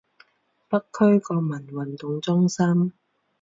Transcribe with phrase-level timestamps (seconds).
[0.67, 2.91] 北区国民运动中心